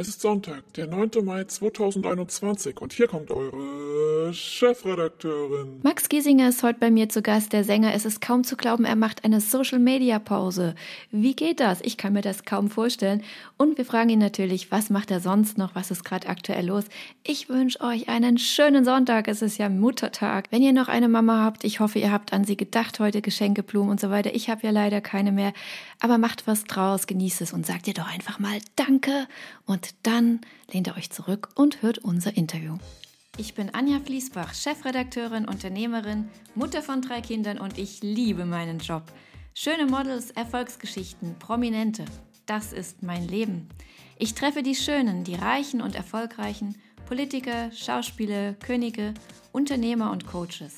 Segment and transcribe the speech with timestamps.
[0.00, 1.22] Es ist Sonntag, der 9.
[1.22, 3.54] Mai 2021 und hier kommt eure
[4.32, 5.80] Chefredakteurin.
[5.82, 7.94] Max Giesinger ist heute bei mir zu Gast, der Sänger.
[7.94, 10.74] Es ist kaum zu glauben, er macht eine Social-Media-Pause.
[11.10, 11.80] Wie geht das?
[11.82, 13.22] Ich kann mir das kaum vorstellen.
[13.56, 15.74] Und wir fragen ihn natürlich, was macht er sonst noch?
[15.74, 16.84] Was ist gerade aktuell los?
[17.24, 19.28] Ich wünsche euch einen schönen Sonntag.
[19.28, 20.46] Es ist ja Muttertag.
[20.50, 23.62] Wenn ihr noch eine Mama habt, ich hoffe, ihr habt an sie gedacht heute, Geschenke,
[23.62, 24.34] Blumen und so weiter.
[24.34, 25.52] Ich habe ja leider keine mehr.
[26.00, 29.26] Aber macht was draus, genießt es und sagt ihr doch einfach mal Danke
[29.66, 30.40] und dann
[30.72, 32.78] lehnt ihr euch zurück und hört unser Interview.
[33.40, 39.04] Ich bin Anja Fließbach, Chefredakteurin, Unternehmerin, Mutter von drei Kindern und ich liebe meinen Job.
[39.54, 42.04] Schöne Models, Erfolgsgeschichten, Prominente,
[42.44, 43.66] das ist mein Leben.
[44.18, 46.76] Ich treffe die Schönen, die Reichen und Erfolgreichen,
[47.06, 49.14] Politiker, Schauspieler, Könige,
[49.52, 50.76] Unternehmer und Coaches.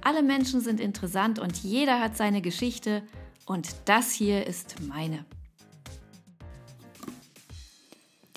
[0.00, 3.02] Alle Menschen sind interessant und jeder hat seine Geschichte
[3.44, 5.26] und das hier ist meine.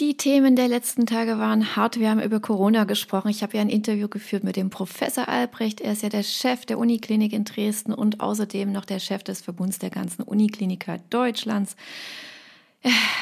[0.05, 1.99] Die Themen der letzten Tage waren hart.
[1.99, 3.29] Wir haben über Corona gesprochen.
[3.29, 5.81] Ich habe ja ein Interview geführt mit dem Professor Albrecht.
[5.81, 9.41] Er ist ja der Chef der Uniklinik in Dresden und außerdem noch der Chef des
[9.41, 11.75] Verbunds der ganzen Unikliniker Deutschlands.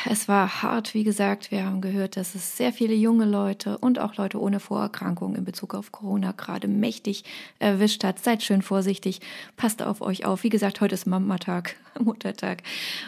[0.10, 1.50] Es war hart, wie gesagt.
[1.50, 5.46] Wir haben gehört, dass es sehr viele junge Leute und auch Leute ohne Vorerkrankungen in
[5.46, 7.24] Bezug auf Corona gerade mächtig
[7.60, 8.20] erwischt hat.
[8.20, 9.22] Seid schön vorsichtig.
[9.56, 10.44] Passt auf euch auf.
[10.44, 12.64] Wie gesagt, heute ist Mamatag, Muttertag.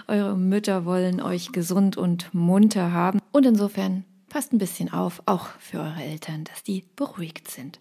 [0.08, 3.20] Eure Mütter wollen euch gesund und munter haben.
[3.34, 7.80] Und insofern passt ein bisschen auf, auch für eure Eltern, dass die beruhigt sind.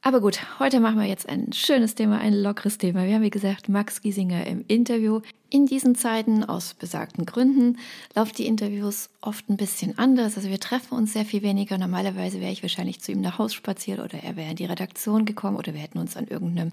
[0.00, 3.04] Aber gut, heute machen wir jetzt ein schönes Thema, ein lockeres Thema.
[3.04, 5.22] Wir haben, wie gesagt, Max Giesinger im Interview.
[5.50, 7.78] In diesen Zeiten, aus besagten Gründen,
[8.14, 10.36] laufen die Interviews oft ein bisschen anders.
[10.36, 11.78] Also wir treffen uns sehr viel weniger.
[11.78, 15.24] Normalerweise wäre ich wahrscheinlich zu ihm nach Hause spaziert oder er wäre in die Redaktion
[15.24, 16.70] gekommen oder wir hätten uns an irgendeinem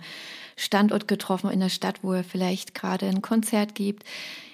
[0.56, 4.04] Standort getroffen in der Stadt, wo er vielleicht gerade ein Konzert gibt.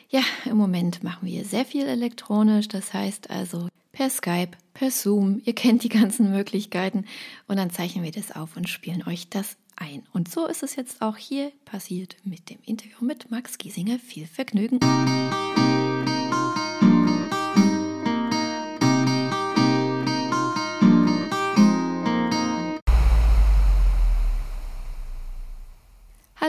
[0.10, 2.70] Ja, im Moment machen wir sehr viel elektronisch.
[2.70, 3.68] Das heißt also
[4.02, 5.44] per Skype, per Zoom.
[5.46, 7.06] Ihr kennt die ganzen Möglichkeiten.
[7.48, 10.02] Und dann zeichnen wir das auf und spielen euch das ein.
[10.12, 14.00] Und so ist es jetzt auch hier passiert mit dem Interview mit Max Giesinger.
[14.00, 14.80] Viel Vergnügen.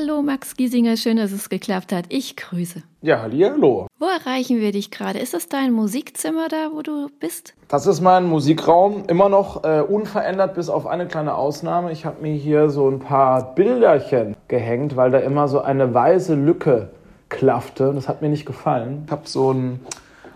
[0.02, 2.06] Hallo Max Giesinger, schön, dass es geklappt hat.
[2.08, 2.82] Ich grüße.
[3.02, 3.86] Ja, hallo.
[4.00, 5.20] Wo erreichen wir dich gerade?
[5.20, 7.54] Ist das dein Musikzimmer da, wo du bist?
[7.68, 11.92] Das ist mein Musikraum, immer noch äh, unverändert, bis auf eine kleine Ausnahme.
[11.92, 16.34] Ich habe mir hier so ein paar Bilderchen gehängt, weil da immer so eine weiße
[16.34, 16.90] Lücke
[17.28, 17.92] klaffte.
[17.94, 19.04] Das hat mir nicht gefallen.
[19.06, 19.78] Ich habe so ein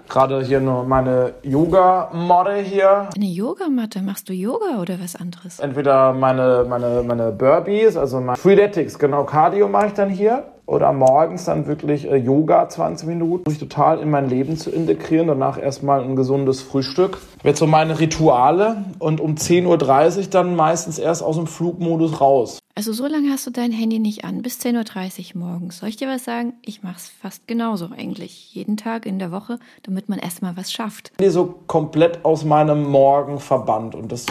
[0.09, 3.09] gerade hier nur meine Yoga-Matte hier.
[3.15, 4.03] Eine Yogamatte?
[4.03, 5.59] Machst du Yoga oder was anderes?
[5.61, 10.45] Entweder meine, meine, meine Burpees, also meine Freeletics, genau, Cardio mache ich dann hier.
[10.67, 13.45] Oder morgens dann wirklich äh, Yoga 20 Minuten.
[13.47, 15.29] Muss ich total in mein Leben zu integrieren.
[15.29, 17.19] Danach erstmal ein gesundes Frühstück.
[17.45, 18.85] Jetzt so meine Rituale.
[18.99, 22.59] Und um 10.30 Uhr dann meistens erst aus dem Flugmodus raus.
[22.75, 25.79] Also so lange hast du dein Handy nicht an, bis 10.30 Uhr morgens.
[25.79, 26.55] Soll ich dir was sagen?
[26.63, 28.53] Ich mache es fast genauso eigentlich.
[28.53, 31.13] Jeden Tag in der Woche, damit man erstmal was schafft.
[31.21, 33.95] Die so komplett aus meinem Morgen verbannt.
[33.95, 34.27] Und das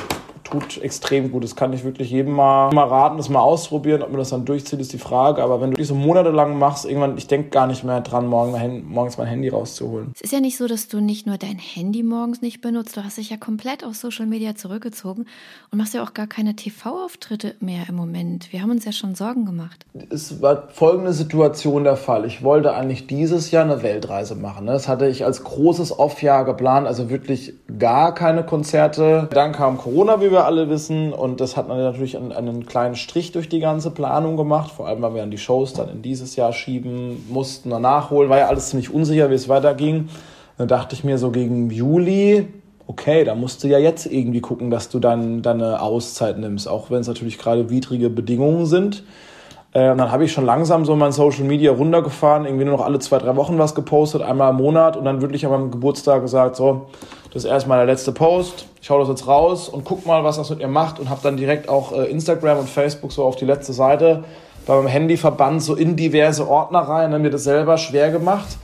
[0.45, 1.43] tut extrem gut.
[1.43, 4.01] Das kann ich wirklich jedem mal, mal raten, das mal ausprobieren.
[4.01, 5.43] Ob man das dann durchzieht, ist die Frage.
[5.43, 8.85] Aber wenn du dich so monatelang machst, irgendwann, ich denke gar nicht mehr dran, morgen,
[8.87, 10.11] morgens mein Handy rauszuholen.
[10.15, 12.95] Es ist ja nicht so, dass du nicht nur dein Handy morgens nicht benutzt.
[12.95, 15.25] Du hast dich ja komplett auf Social Media zurückgezogen
[15.71, 18.53] und machst ja auch gar keine TV-Auftritte mehr im Moment.
[18.53, 19.85] Wir haben uns ja schon Sorgen gemacht.
[20.09, 22.25] Es war folgende Situation der Fall.
[22.25, 24.67] Ich wollte eigentlich dieses Jahr eine Weltreise machen.
[24.67, 29.27] Das hatte ich als großes Off-Jahr geplant, also wirklich gar keine Konzerte.
[29.31, 31.13] Dann kam Corona, wie wir wir alle wissen.
[31.13, 34.71] Und das hat natürlich einen, einen, kleinen Strich durch die ganze Planung gemacht.
[34.71, 38.29] Vor allem, weil wir dann die Shows dann in dieses Jahr schieben mussten, dann nachholen.
[38.29, 40.09] War ja alles ziemlich unsicher, wie es weiterging.
[40.57, 42.47] Dann dachte ich mir so gegen Juli,
[42.87, 46.91] okay, da musst du ja jetzt irgendwie gucken, dass du dann deine Auszeit nimmst, auch
[46.91, 49.03] wenn es natürlich gerade widrige Bedingungen sind.
[49.75, 52.85] Äh, und dann habe ich schon langsam so mein Social Media runtergefahren, irgendwie nur noch
[52.85, 56.21] alle zwei, drei Wochen was gepostet, einmal im Monat und dann wirklich an meinem Geburtstag
[56.21, 56.87] gesagt, so,
[57.33, 60.37] das ist erstmal der letzte Post, ich hau das jetzt raus und guck mal, was
[60.37, 63.35] das mit ihr macht und habe dann direkt auch äh, Instagram und Facebook so auf
[63.35, 64.23] die letzte Seite
[64.65, 68.57] bei meinem Handy verbannt, so in diverse Ordner rein, dann mir das selber schwer gemacht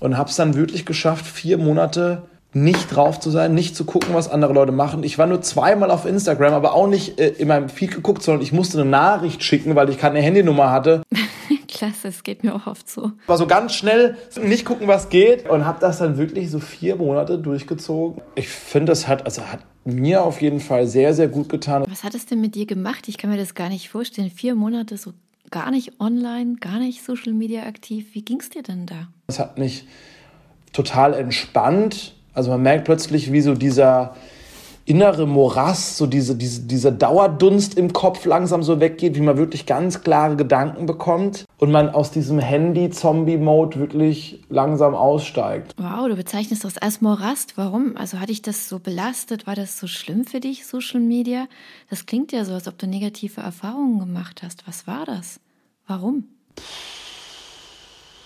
[0.00, 4.14] und habe es dann wirklich geschafft, vier Monate nicht drauf zu sein, nicht zu gucken,
[4.14, 5.04] was andere Leute machen.
[5.04, 8.42] Ich war nur zweimal auf Instagram, aber auch nicht äh, in meinem Feed geguckt, sondern
[8.42, 11.02] ich musste eine Nachricht schicken, weil ich keine Handynummer hatte.
[11.68, 13.12] Klasse, es geht mir auch oft so.
[13.26, 16.96] War so ganz schnell, nicht gucken, was geht und habe das dann wirklich so vier
[16.96, 18.20] Monate durchgezogen.
[18.34, 21.84] Ich finde, das hat, also hat mir auf jeden Fall sehr, sehr gut getan.
[21.88, 23.08] Was hat es denn mit dir gemacht?
[23.08, 24.30] Ich kann mir das gar nicht vorstellen.
[24.30, 25.12] Vier Monate so
[25.50, 28.08] gar nicht online, gar nicht Social Media aktiv.
[28.12, 29.08] Wie ging es dir denn da?
[29.28, 29.86] Es hat mich
[30.72, 34.14] total entspannt Also man merkt plötzlich, wie so dieser
[34.90, 39.64] innere Morast, so diese, diese, dieser Dauerdunst im Kopf langsam so weggeht, wie man wirklich
[39.64, 45.74] ganz klare Gedanken bekommt und man aus diesem Handy-Zombie-Mode wirklich langsam aussteigt.
[45.76, 47.56] Wow, du bezeichnest das als Morast.
[47.56, 47.96] Warum?
[47.96, 49.46] Also hat dich das so belastet?
[49.46, 51.46] War das so schlimm für dich, Social Media?
[51.88, 54.66] Das klingt ja so, als ob du negative Erfahrungen gemacht hast.
[54.66, 55.38] Was war das?
[55.86, 56.24] Warum?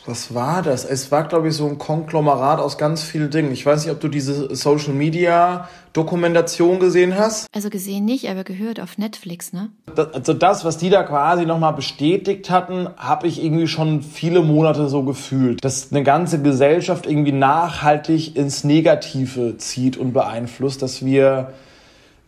[0.07, 0.85] Was war das?
[0.85, 3.53] Es war, glaube ich, so ein Konglomerat aus ganz vielen Dingen.
[3.53, 7.47] Ich weiß nicht, ob du diese Social Media Dokumentation gesehen hast.
[7.55, 9.71] Also gesehen nicht, aber gehört auf Netflix, ne?
[9.95, 14.43] Das, also das, was die da quasi nochmal bestätigt hatten, habe ich irgendwie schon viele
[14.43, 15.65] Monate so gefühlt.
[15.65, 21.53] Dass eine ganze Gesellschaft irgendwie nachhaltig ins Negative zieht und beeinflusst, dass wir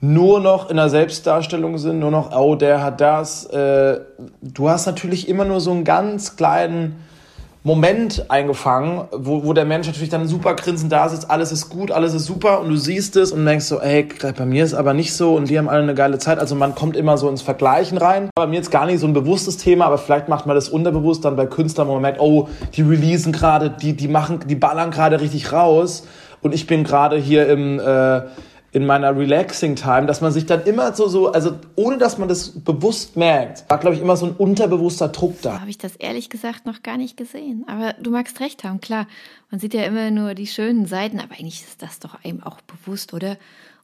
[0.01, 3.45] nur noch in der Selbstdarstellung sind, nur noch, oh, der hat das.
[3.47, 4.01] Äh,
[4.41, 7.06] du hast natürlich immer nur so einen ganz kleinen
[7.67, 11.91] Moment eingefangen, wo, wo der Mensch natürlich dann super grinsend da sitzt, alles ist gut,
[11.91, 14.07] alles ist super und du siehst es und denkst so, ey,
[14.39, 16.39] bei mir ist aber nicht so und die haben alle eine geile Zeit.
[16.39, 18.31] Also man kommt immer so ins Vergleichen rein.
[18.37, 21.25] Bei mir jetzt gar nicht so ein bewusstes Thema, aber vielleicht macht man das unterbewusst
[21.25, 24.93] dann bei Künstlern, wo man merkt, oh, die releasen gerade, die, die machen, die ballern
[24.93, 26.07] gerade richtig raus
[26.43, 28.21] und ich bin gerade hier im äh,
[28.77, 32.29] in meiner Relaxing Time, dass man sich dann immer so, so, also ohne dass man
[32.29, 35.63] das bewusst merkt, war, glaube ich, immer so ein unterbewusster Druck da.
[35.63, 37.65] Habe ich das ehrlich gesagt noch gar nicht gesehen.
[37.69, 39.07] Aber du magst recht haben, klar.
[39.51, 42.61] Man sieht ja immer nur die schönen Seiten, aber eigentlich ist das doch einem auch
[42.61, 43.39] bewusst, oder?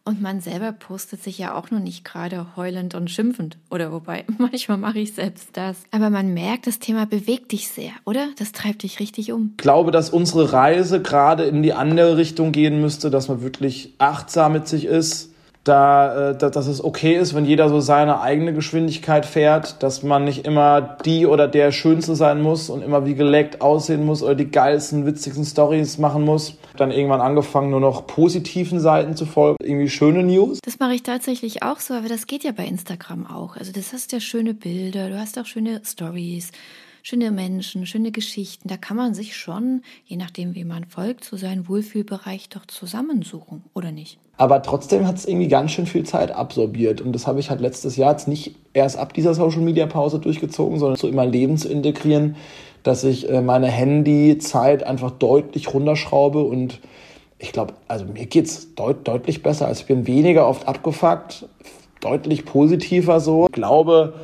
[0.05, 3.57] Und man selber postet sich ja auch noch nicht gerade heulend und schimpfend.
[3.71, 5.77] Oder wobei, manchmal mache ich selbst das.
[5.91, 8.29] Aber man merkt, das Thema bewegt dich sehr, oder?
[8.39, 9.55] Das treibt dich richtig um.
[9.59, 13.95] Ich glaube, dass unsere Reise gerade in die andere Richtung gehen müsste, dass man wirklich
[13.99, 15.32] achtsam mit sich ist
[15.65, 20.25] da, äh, dass es okay ist, wenn jeder so seine eigene Geschwindigkeit fährt, dass man
[20.25, 24.35] nicht immer die oder der Schönste sein muss und immer wie geleckt aussehen muss oder
[24.35, 26.57] die geilsten, witzigsten Stories machen muss.
[26.77, 30.59] Dann irgendwann angefangen, nur noch positiven Seiten zu folgen, irgendwie schöne News.
[30.65, 33.57] Das mache ich tatsächlich auch so, aber das geht ja bei Instagram auch.
[33.57, 36.51] Also das hast ja schöne Bilder, du hast auch schöne Stories
[37.03, 38.69] schöne Menschen, schöne Geschichten.
[38.69, 43.65] Da kann man sich schon, je nachdem, wie man folgt, so seinen Wohlfühlbereich doch zusammensuchen,
[43.75, 44.19] oder nicht?
[44.43, 47.01] Aber trotzdem hat es irgendwie ganz schön viel Zeit absorbiert.
[47.01, 50.97] Und das habe ich halt letztes Jahr jetzt nicht erst ab dieser Social-Media-Pause durchgezogen, sondern
[50.97, 52.35] so in mein Leben zu integrieren,
[52.83, 56.81] dass ich äh, meine Handyzeit einfach deutlich runterschraube und
[57.39, 59.69] ich glaube, also mir geht es deut deutlich besser.
[59.69, 61.47] Also ich bin weniger oft abgefuckt,
[62.01, 63.47] deutlich positiver so.
[63.47, 64.15] Ich glaube,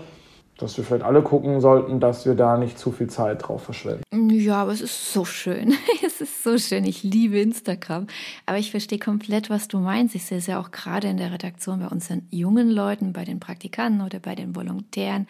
[0.59, 4.03] dass wir vielleicht alle gucken sollten, dass wir da nicht zu viel Zeit drauf verschwenden.
[4.31, 5.75] Ja, aber es ist so schön.
[6.05, 6.85] Es ist so schön.
[6.85, 8.09] Ich liebe Instagram.
[8.45, 10.17] Aber ich verstehe komplett, was du meinst.
[10.17, 13.39] Ich sehe es ja auch gerade in der Redaktion bei unseren jungen Leuten, bei den
[13.39, 15.29] Praktikanten oder bei den Volontären.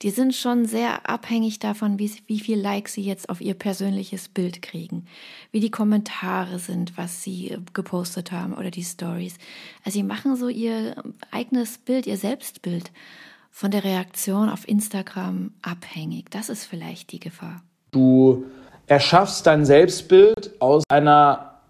[0.00, 4.28] Die sind schon sehr abhängig davon, wie, wie viel Likes sie jetzt auf ihr persönliches
[4.28, 5.06] Bild kriegen,
[5.50, 9.36] wie die Kommentare sind, was sie gepostet haben oder die Stories.
[9.84, 10.96] Also sie machen so ihr
[11.30, 12.90] eigenes Bild, ihr Selbstbild
[13.52, 16.30] von der Reaktion auf Instagram abhängig.
[16.30, 17.62] Das ist vielleicht die Gefahr.
[17.92, 18.46] Du
[18.86, 21.60] erschaffst dein Selbstbild aus einer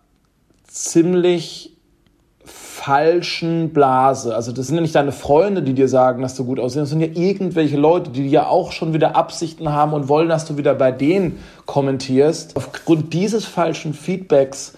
[0.64, 1.76] ziemlich
[2.44, 4.34] falschen Blase.
[4.34, 6.90] Also das sind ja nicht deine Freunde, die dir sagen, dass du gut aussiehst, das
[6.90, 10.56] sind ja irgendwelche Leute, die ja auch schon wieder Absichten haben und wollen, dass du
[10.56, 12.56] wieder bei denen kommentierst.
[12.56, 14.76] Aufgrund dieses falschen Feedbacks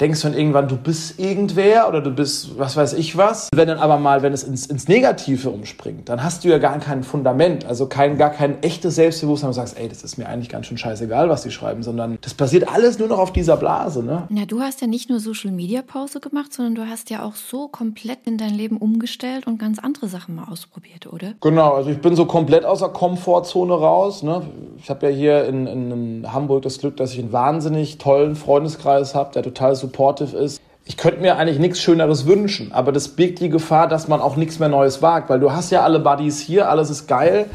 [0.00, 3.48] denkst du dann irgendwann, du bist irgendwer oder du bist was weiß ich was.
[3.54, 6.78] Wenn dann aber mal, wenn es ins, ins Negative umspringt, dann hast du ja gar
[6.78, 10.26] kein Fundament, also kein, gar kein echtes Selbstbewusstsein, wo du sagst, ey, das ist mir
[10.28, 13.56] eigentlich ganz schön scheißegal, was die schreiben, sondern das basiert alles nur noch auf dieser
[13.56, 14.02] Blase.
[14.02, 14.24] Ne?
[14.28, 17.34] Na, du hast ja nicht nur Social Media Pause gemacht, sondern du hast ja auch
[17.34, 21.34] so komplett in dein Leben umgestellt und ganz andere Sachen mal ausprobiert, oder?
[21.40, 24.22] Genau, also ich bin so komplett aus der Komfortzone raus.
[24.22, 24.42] Ne?
[24.78, 29.14] Ich habe ja hier in, in Hamburg das Glück, dass ich einen wahnsinnig tollen Freundeskreis
[29.14, 30.60] habe, der total so supportive ist.
[30.84, 34.36] Ich könnte mir eigentlich nichts Schöneres wünschen, aber das birgt die Gefahr, dass man auch
[34.36, 37.46] nichts mehr Neues wagt, weil du hast ja alle Buddies hier, alles ist geil.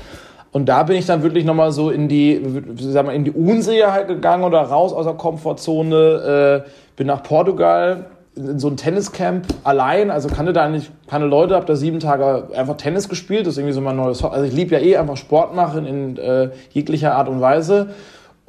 [0.51, 2.41] Und da bin ich dann wirklich nochmal so in die,
[2.77, 8.05] sagen wir, in die Unsicherheit gegangen oder raus aus der Komfortzone, äh, bin nach Portugal
[8.35, 12.47] in so ein Tenniscamp allein, also kannte da eigentlich keine Leute, habe da sieben Tage
[12.55, 15.17] einfach Tennis gespielt, das ist irgendwie so mein neues, also ich liebe ja eh einfach
[15.17, 17.89] Sport machen in äh, jeglicher Art und Weise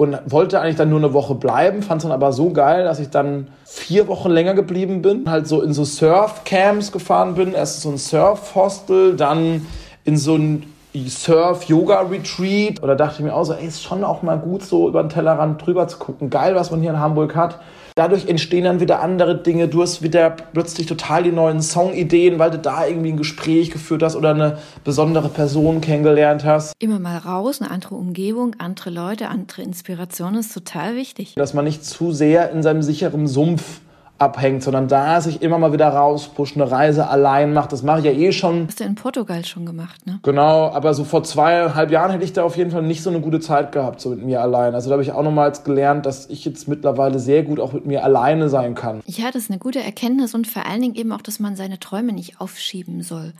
[0.03, 2.99] und wollte eigentlich dann nur eine Woche bleiben, fand es dann aber so geil, dass
[2.99, 7.81] ich dann vier Wochen länger geblieben bin, halt so in so Surf-Camps gefahren bin, erst
[7.81, 9.67] so ein Surf-Hostel, dann
[10.05, 14.39] in so ein Surf-Yoga-Retreat oder dachte ich mir auch so, ey, ist schon auch mal
[14.39, 16.29] gut, so über den Tellerrand drüber zu gucken.
[16.29, 17.59] Geil, was man hier in Hamburg hat.
[17.95, 19.69] Dadurch entstehen dann wieder andere Dinge.
[19.69, 24.03] Du hast wieder plötzlich total die neuen Songideen, weil du da irgendwie ein Gespräch geführt
[24.03, 26.73] hast oder eine besondere Person kennengelernt hast.
[26.79, 31.35] Immer mal raus, eine andere Umgebung, andere Leute, andere Inspirationen ist total wichtig.
[31.35, 33.82] Dass man nicht zu sehr in seinem sicheren Sumpf
[34.23, 37.73] abhängt, sondern da sich immer mal wieder rauspusht, eine Reise allein macht.
[37.73, 38.67] Das mache ich ja eh schon.
[38.69, 40.21] Hast du in Portugal schon gemacht, ne?
[40.23, 43.21] Genau, aber so vor zweieinhalb Jahren hätte ich da auf jeden Fall nicht so eine
[43.21, 44.75] gute Zeit gehabt, so mit mir allein.
[44.75, 47.87] Also da habe ich auch nochmals gelernt, dass ich jetzt mittlerweile sehr gut auch mit
[47.87, 49.03] mir alleine sein kann.
[49.07, 51.81] Ja, das ist eine gute Erkenntnis und vor allen Dingen eben auch, dass man seine
[51.81, 53.33] Träume nicht aufschieben soll.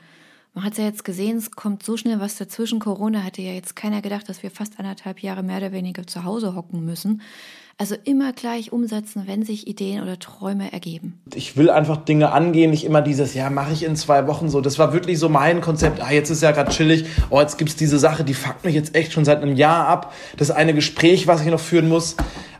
[0.55, 2.79] Man hat es ja jetzt gesehen, es kommt so schnell was dazwischen.
[2.79, 6.25] Corona hatte ja jetzt keiner gedacht, dass wir fast anderthalb Jahre mehr oder weniger zu
[6.25, 7.23] Hause hocken müssen.
[7.79, 11.21] Also immer gleich umsetzen, wenn sich Ideen oder Träume ergeben.
[11.35, 14.61] Ich will einfach Dinge angehen, nicht immer dieses, ja, mache ich in zwei Wochen so.
[14.61, 16.01] Das war wirklich so mein Konzept.
[16.01, 17.07] Ah, jetzt ist ja gerade chillig.
[17.31, 20.13] Oh, jetzt gibt's diese Sache, die fuckt mich jetzt echt schon seit einem Jahr ab.
[20.37, 22.15] Das eine Gespräch, was ich noch führen muss.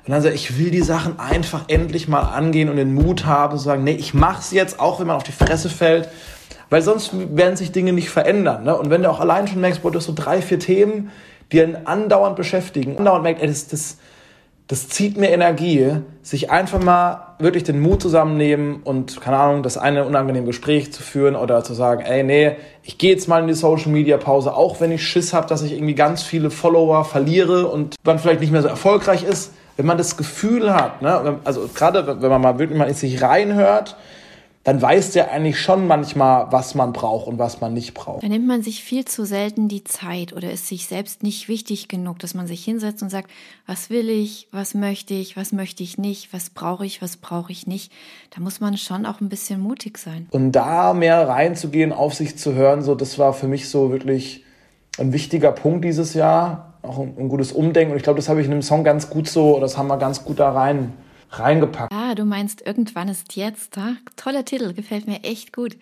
[0.05, 3.25] Und dann sage ich, ich will die Sachen einfach endlich mal angehen und den Mut
[3.25, 6.09] haben, zu sagen, nee, ich mach's jetzt, auch wenn man auf die Fresse fällt.
[6.71, 8.65] Weil sonst werden sich Dinge nicht verändern.
[8.65, 8.77] Ne?
[8.77, 11.11] Und wenn du auch allein schon merkst, boah, du hast so drei, vier Themen,
[11.53, 13.99] die einen andauernd beschäftigen, andauernd merkt, ey, das, das,
[14.73, 19.77] das zieht mir Energie, sich einfach mal wirklich den Mut zusammennehmen und, keine Ahnung, das
[19.77, 22.53] eine unangenehme Gespräch zu führen oder zu sagen, ey, nee,
[22.83, 25.61] ich gehe jetzt mal in die Social Media Pause, auch wenn ich Schiss habe, dass
[25.61, 29.53] ich irgendwie ganz viele Follower verliere und man vielleicht nicht mehr so erfolgreich ist.
[29.77, 33.21] Wenn man das Gefühl hat, ne, also gerade wenn man mal wirklich mal in sich
[33.21, 33.99] reinhört,
[34.65, 38.23] dann weiß der eigentlich schon manchmal, was man braucht und was man nicht braucht.
[38.23, 41.89] Da nimmt man sich viel zu selten die Zeit oder ist sich selbst nicht wichtig
[41.89, 43.29] genug, dass man sich hinsetzt und sagt,
[43.67, 47.51] was will ich, was möchte ich, was möchte ich nicht, was brauche ich, was brauche
[47.51, 47.93] ich nicht.
[48.31, 50.29] Da muss man schon auch ein bisschen mutig sein.
[50.31, 54.45] Und da mehr reinzugehen, auf sich zu hören, so das war für mich so wirklich
[54.99, 57.93] ein wichtiger Punkt dieses Jahr, auch ein, ein gutes Umdenken.
[57.93, 59.99] Und ich glaube, das habe ich in dem Song ganz gut so, das haben wir
[59.99, 60.93] ganz gut da rein
[61.39, 61.93] reingepackt.
[61.93, 63.77] Ah, du meinst, irgendwann ist jetzt.
[63.79, 65.77] Ah, toller Titel, gefällt mir echt gut.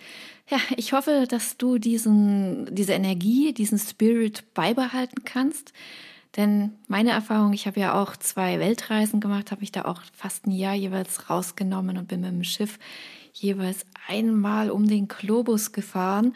[0.49, 5.73] Ja, ich hoffe, dass du diesen, diese Energie, diesen Spirit beibehalten kannst.
[6.37, 10.47] Denn meine Erfahrung, ich habe ja auch zwei Weltreisen gemacht, habe ich da auch fast
[10.47, 12.78] ein Jahr jeweils rausgenommen und bin mit dem Schiff
[13.33, 16.35] jeweils einmal um den Globus gefahren.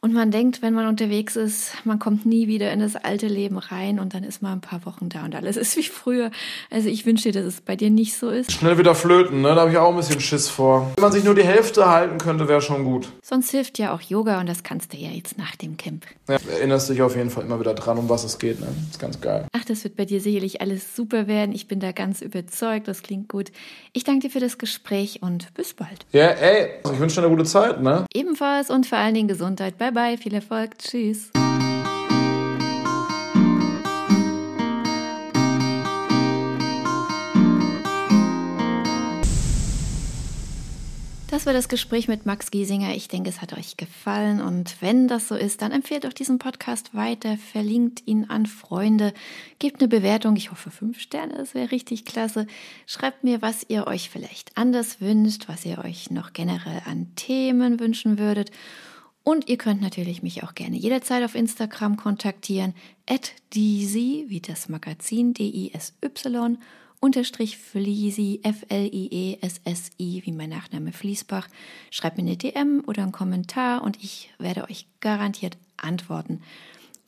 [0.00, 3.58] Und man denkt, wenn man unterwegs ist, man kommt nie wieder in das alte Leben
[3.58, 6.30] rein und dann ist man ein paar Wochen da und alles ist wie früher.
[6.70, 8.52] Also ich wünsche dir, dass es bei dir nicht so ist.
[8.52, 9.48] Schnell wieder flöten, ne?
[9.56, 10.92] Da habe ich auch ein bisschen Schiss vor.
[10.94, 13.08] Wenn man sich nur die Hälfte halten könnte, wäre schon gut.
[13.22, 16.06] Sonst hilft ja auch Yoga und das kannst du ja jetzt nach dem Camp.
[16.28, 18.68] Ja, erinnerst dich auf jeden Fall immer wieder dran, um was es geht, ne?
[18.88, 19.46] Ist ganz geil.
[19.52, 21.52] Ach, das wird bei dir sicherlich alles super werden.
[21.52, 23.50] Ich bin da ganz überzeugt, das klingt gut.
[23.92, 26.06] Ich danke dir für das Gespräch und bis bald.
[26.12, 28.06] Ja, ey, ich wünsche dir eine gute Zeit, ne?
[28.14, 29.76] Ebenfalls und vor allen Dingen Gesundheit.
[29.76, 30.78] Bye bye, viel Erfolg.
[30.78, 31.30] Tschüss.
[41.30, 42.96] Das war das Gespräch mit Max Giesinger.
[42.96, 44.40] Ich denke, es hat euch gefallen.
[44.40, 49.12] Und wenn das so ist, dann empfehlt doch diesen Podcast weiter, verlinkt ihn an Freunde,
[49.60, 50.34] gebt eine Bewertung.
[50.34, 52.48] Ich hoffe fünf Sterne, das wäre richtig klasse.
[52.86, 57.78] Schreibt mir, was ihr euch vielleicht anders wünscht, was ihr euch noch generell an Themen
[57.78, 58.50] wünschen würdet.
[59.28, 62.72] Und ihr könnt natürlich mich auch gerne jederzeit auf Instagram kontaktieren,
[63.06, 66.56] at Deesy, wie das Magazin, D-I-S-Y,
[66.98, 71.46] unterstrich Fliesi, F-L-I-E-S-S-I, wie mein Nachname Fließbach.
[71.90, 76.40] Schreibt mir eine DM oder einen Kommentar und ich werde euch garantiert antworten.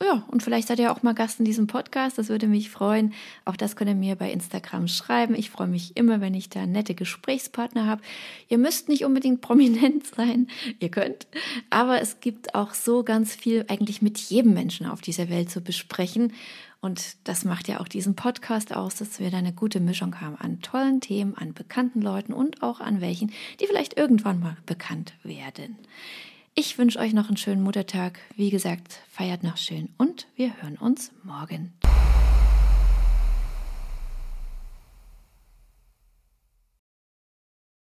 [0.01, 2.17] Ja, und vielleicht seid ihr auch mal Gast in diesem Podcast.
[2.17, 3.13] Das würde mich freuen.
[3.45, 5.35] Auch das könnt ihr mir bei Instagram schreiben.
[5.35, 8.01] Ich freue mich immer, wenn ich da nette Gesprächspartner habe.
[8.49, 10.47] Ihr müsst nicht unbedingt prominent sein.
[10.79, 11.27] Ihr könnt.
[11.69, 15.61] Aber es gibt auch so ganz viel eigentlich mit jedem Menschen auf dieser Welt zu
[15.61, 16.33] besprechen.
[16.79, 20.35] Und das macht ja auch diesen Podcast aus, dass wir da eine gute Mischung haben
[20.35, 25.13] an tollen Themen, an bekannten Leuten und auch an welchen, die vielleicht irgendwann mal bekannt
[25.21, 25.77] werden.
[26.53, 28.19] Ich wünsche euch noch einen schönen Muttertag.
[28.35, 31.71] Wie gesagt, feiert noch schön und wir hören uns morgen.